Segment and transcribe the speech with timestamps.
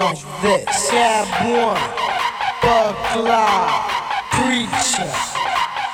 [0.00, 1.76] of the Sabuan
[2.60, 3.82] Bugla
[4.30, 5.10] preacher.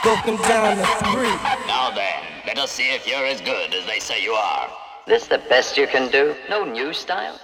[0.02, 1.34] Broken down to three.
[1.66, 4.68] Now then, let us see if you're as good as they say you are.
[5.06, 6.34] This the best you can do?
[6.50, 7.40] No new style?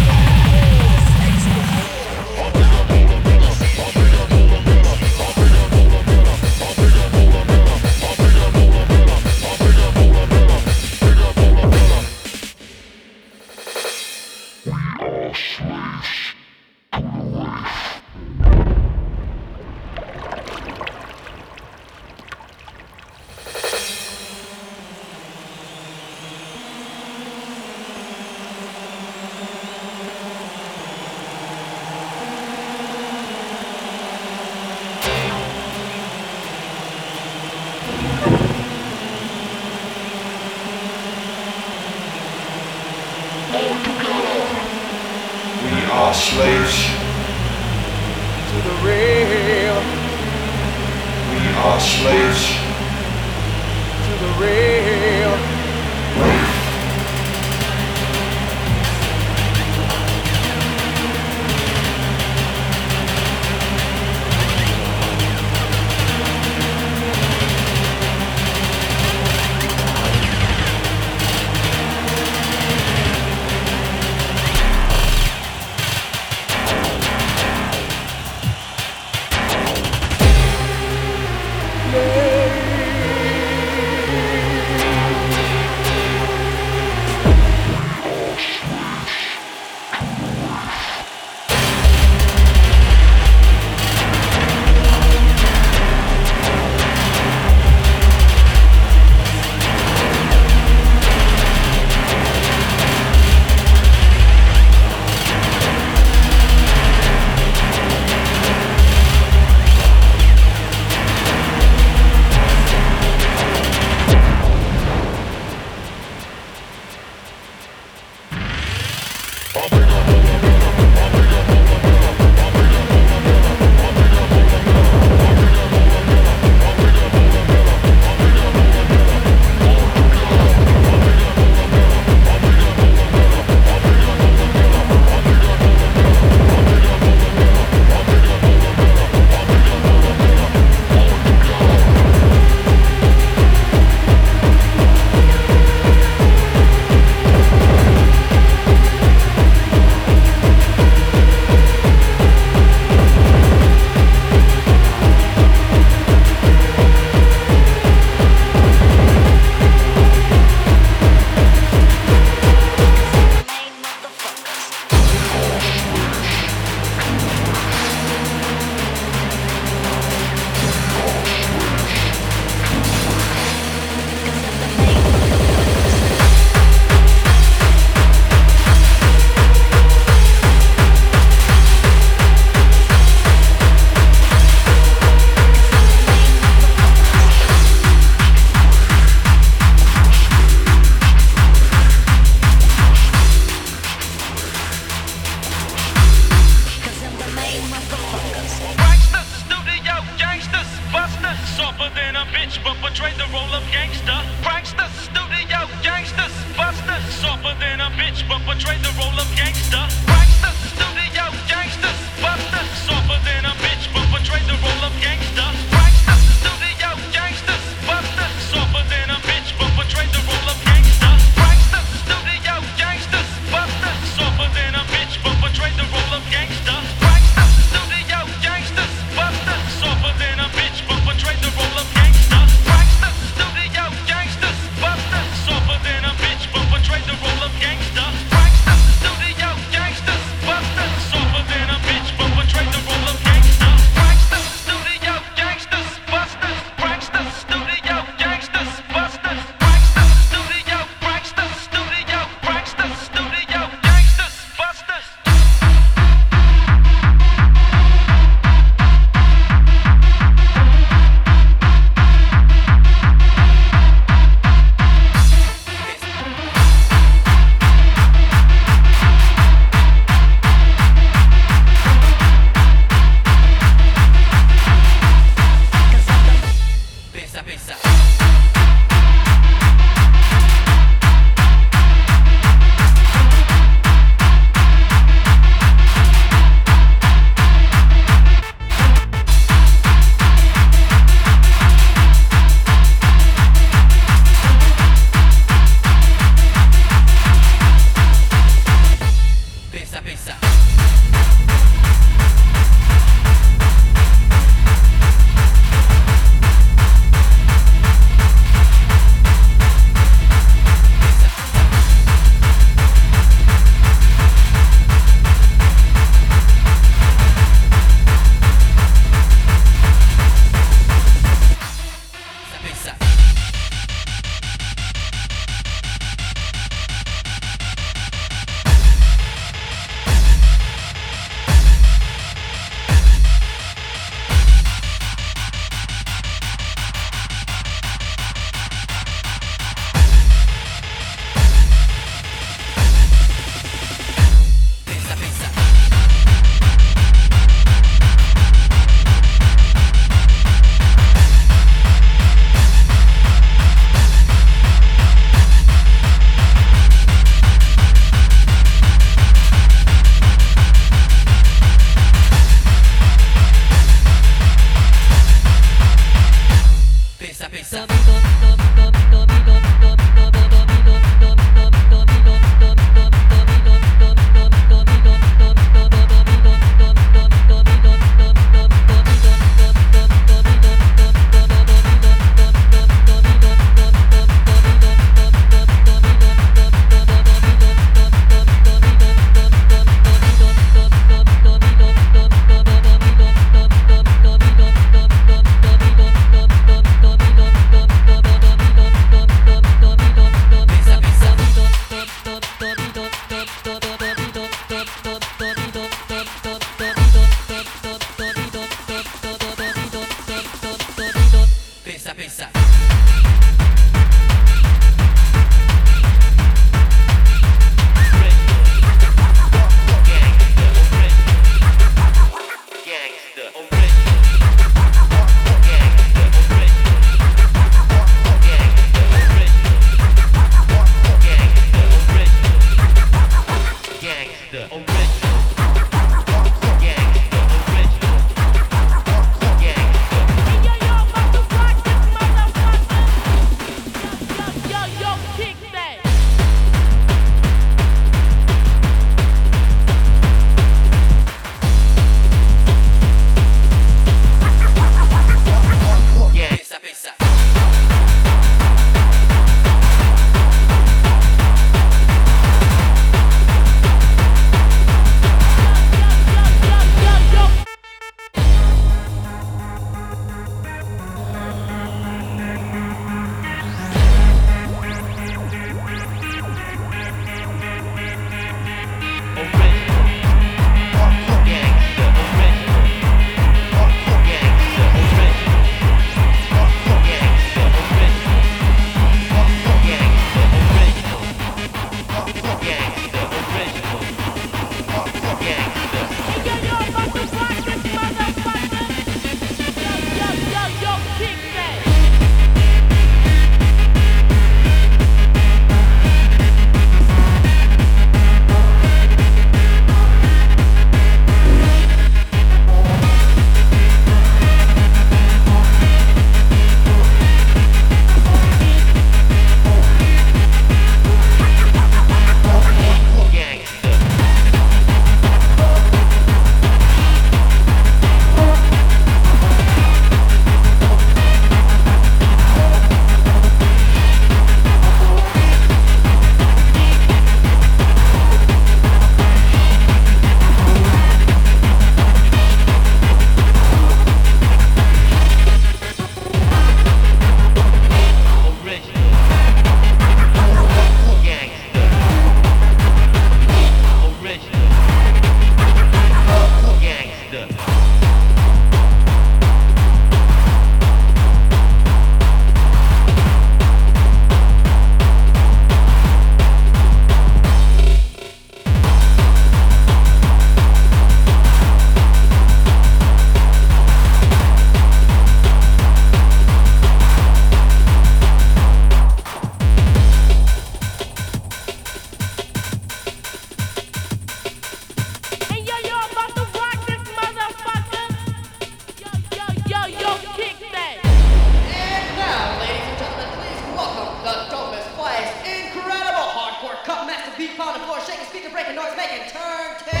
[598.71, 600.00] making noise, making turn,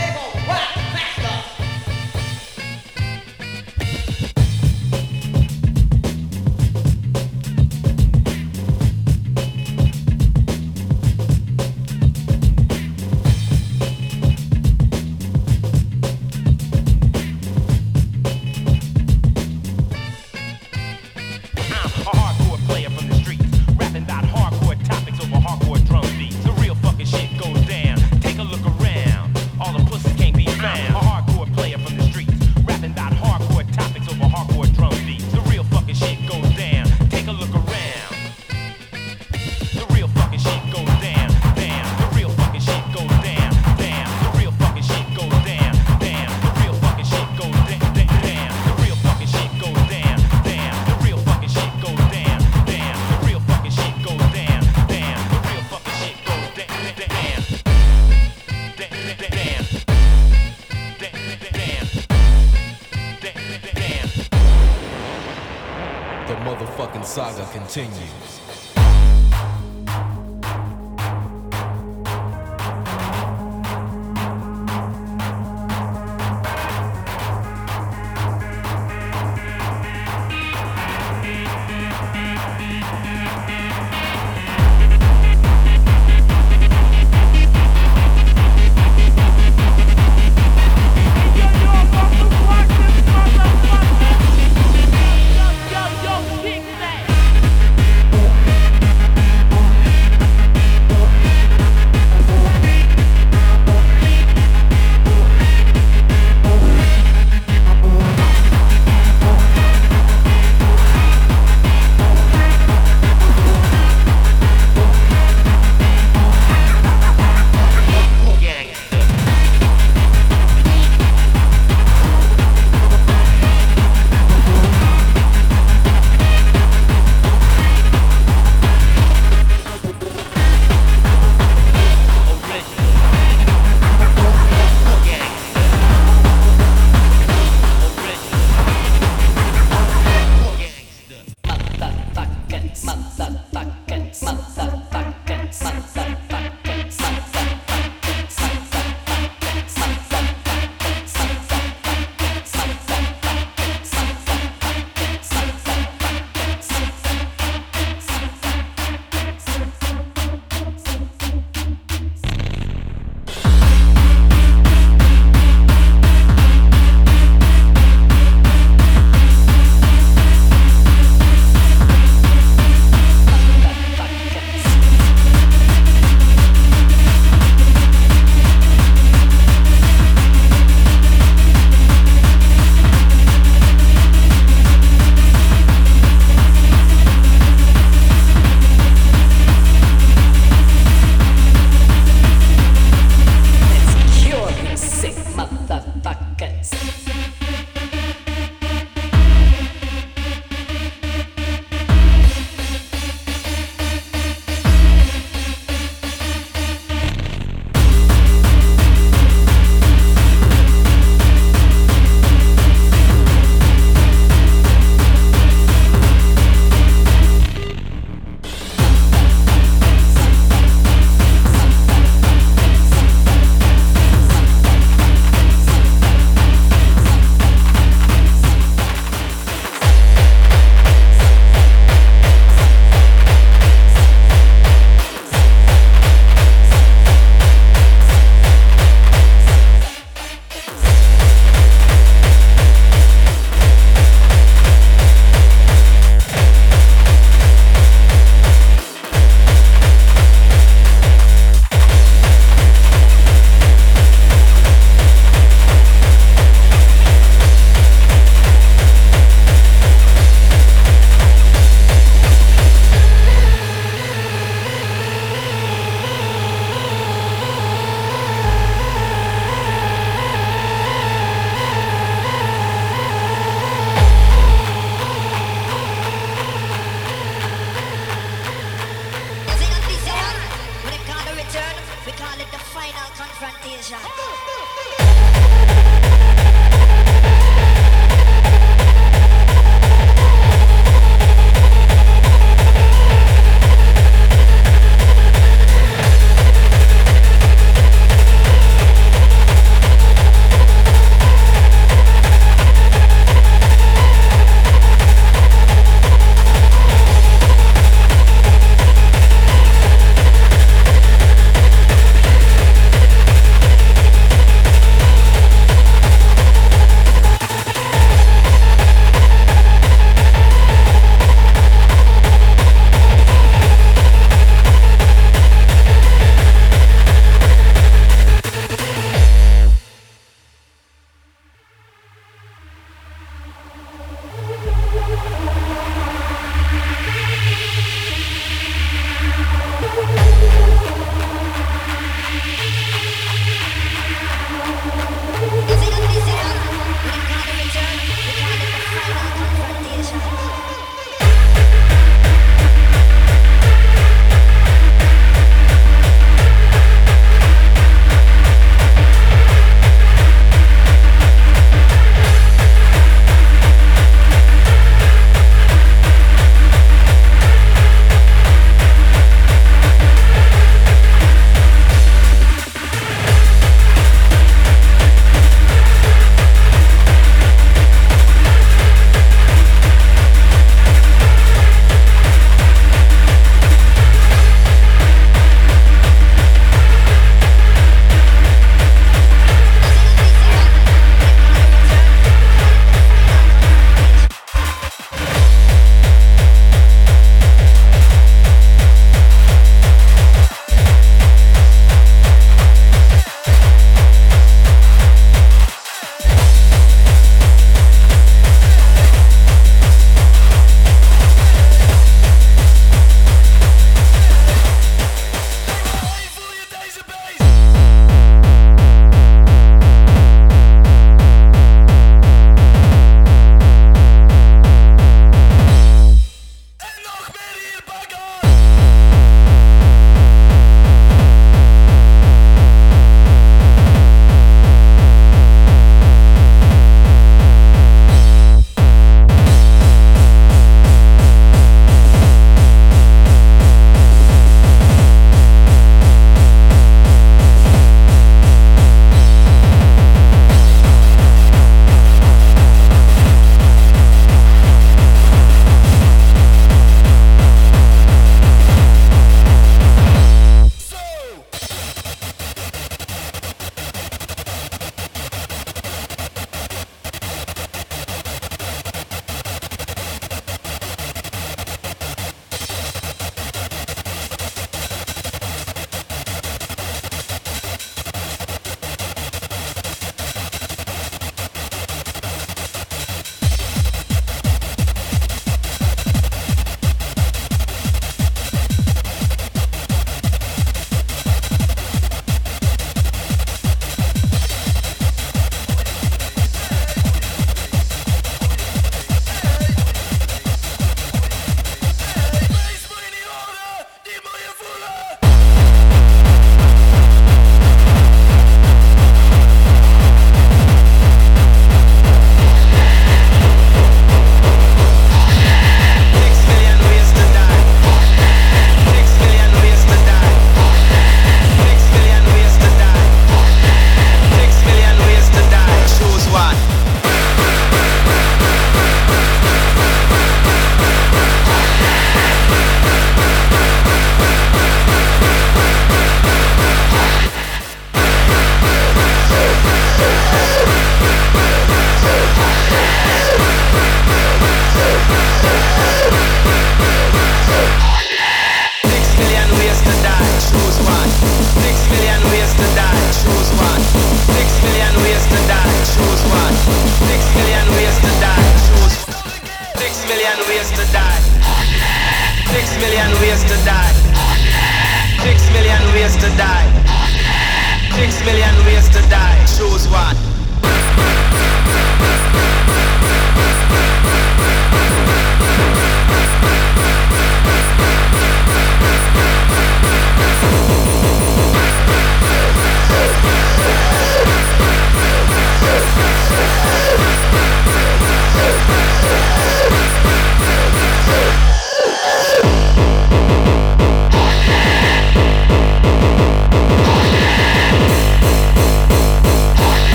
[67.73, 68.20] continues.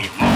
[0.00, 0.35] you.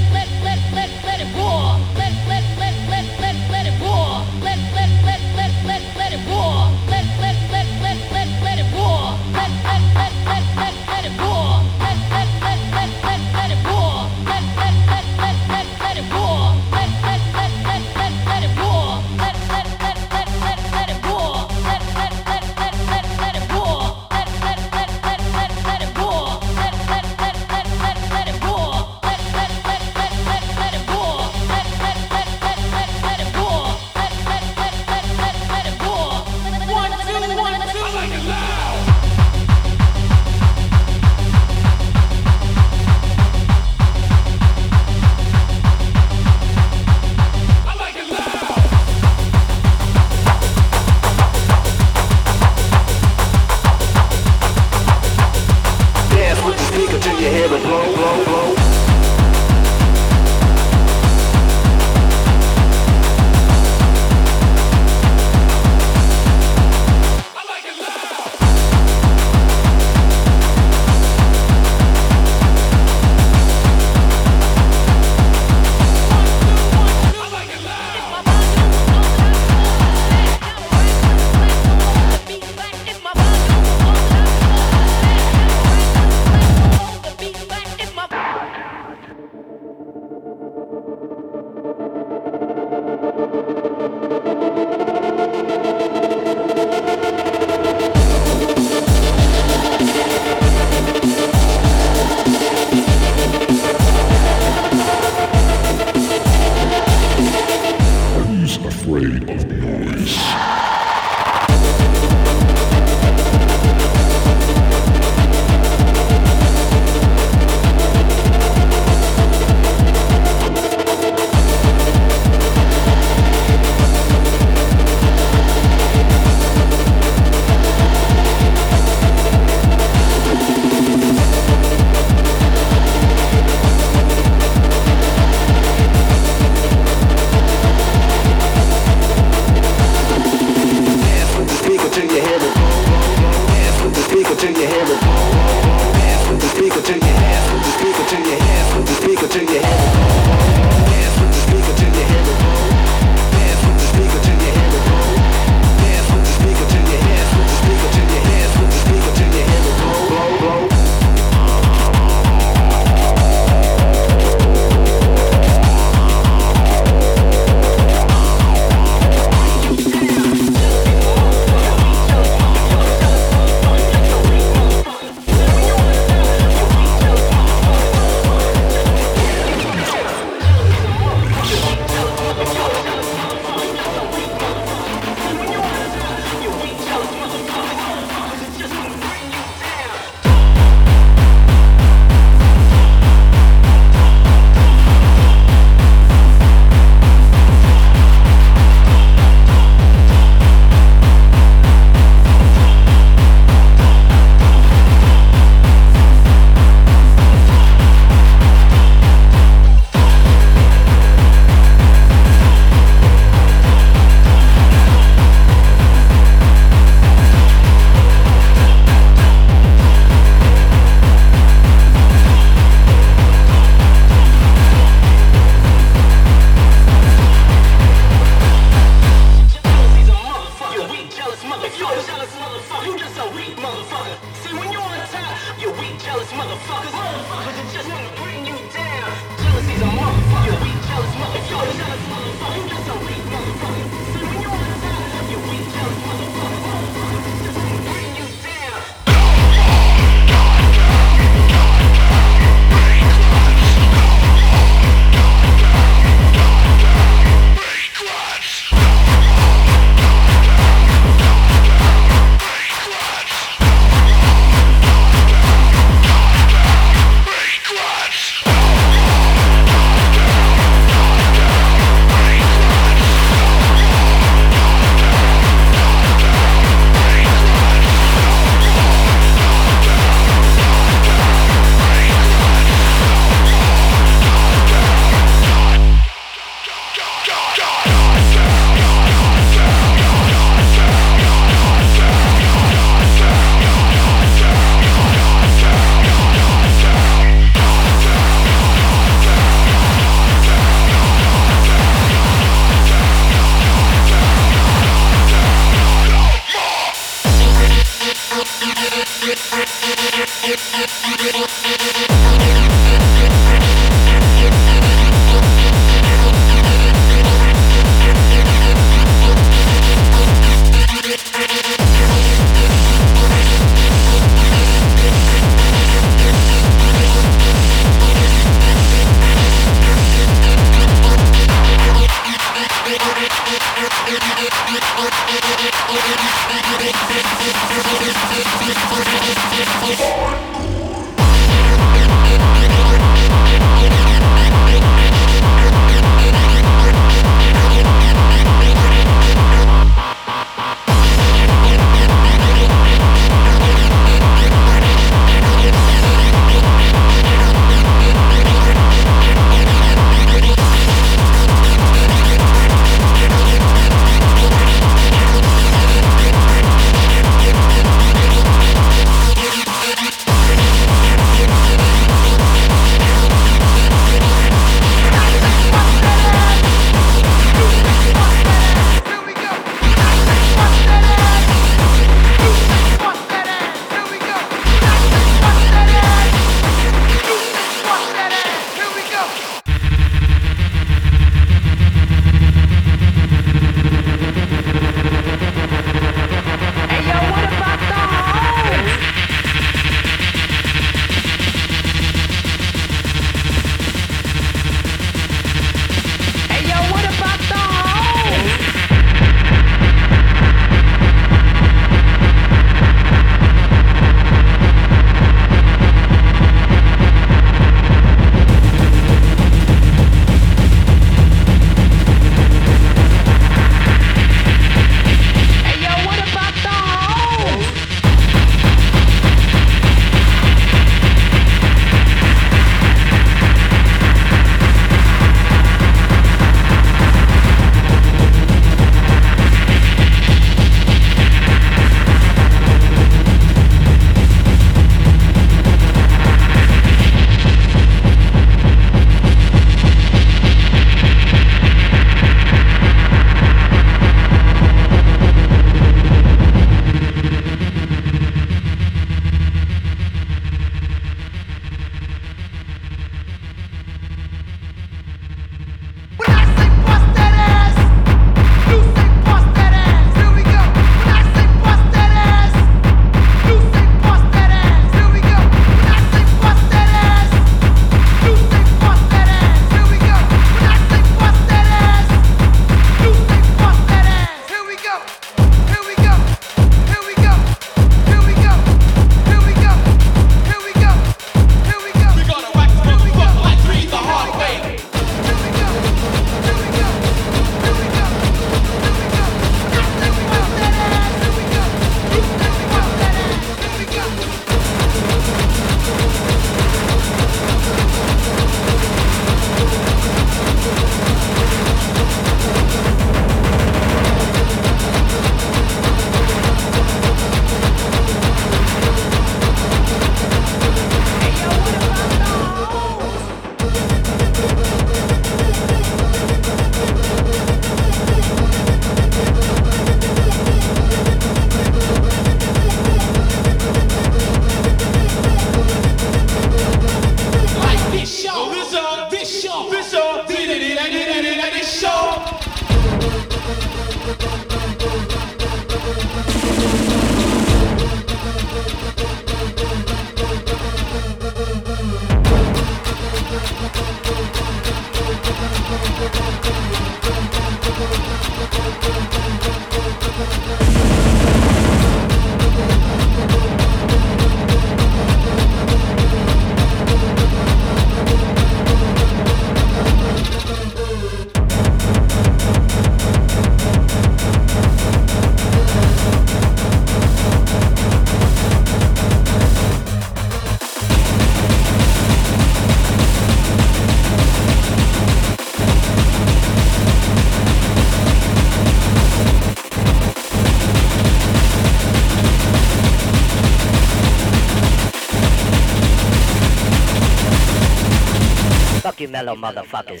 [599.22, 600.00] Mellow motherfuckers.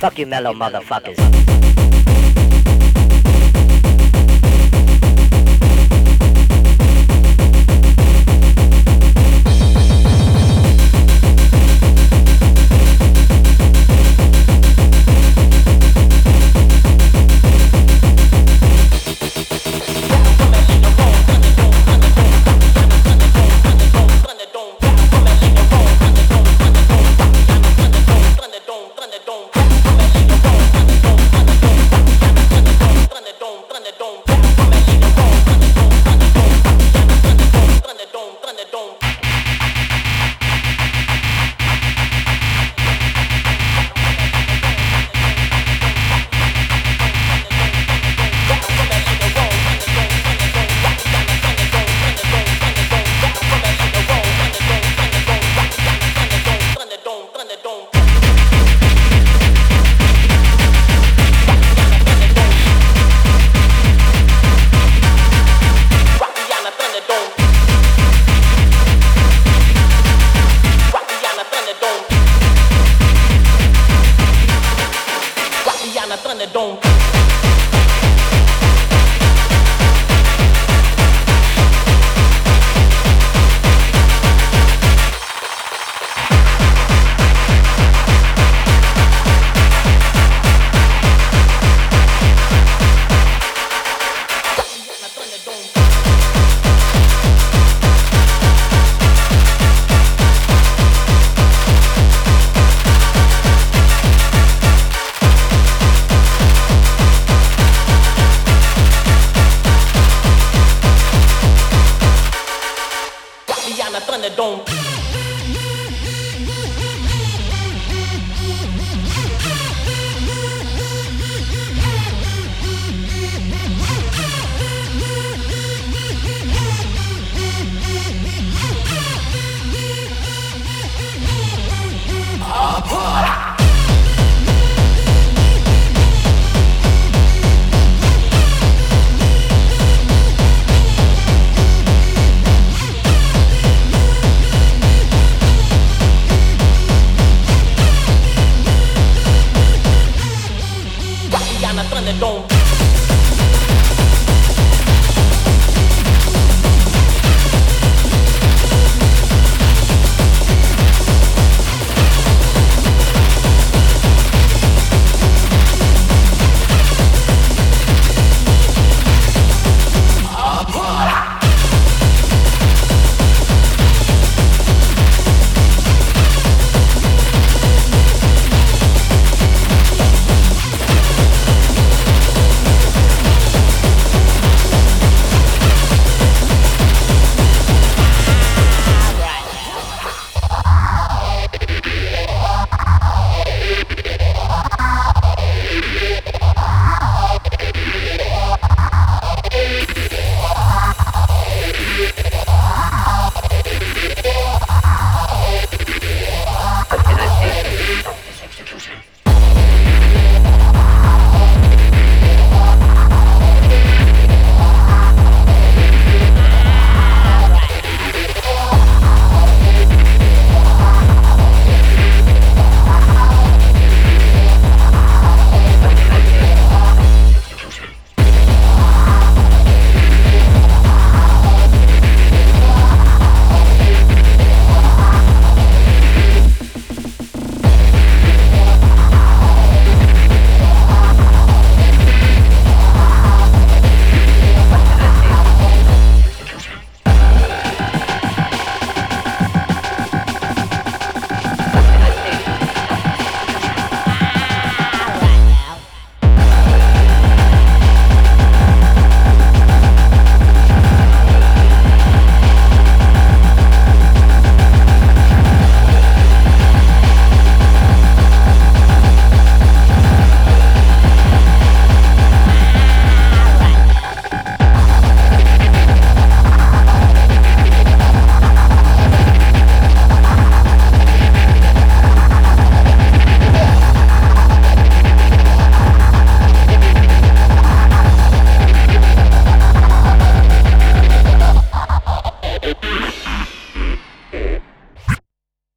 [0.00, 1.45] Fuck you mellow motherfuckers.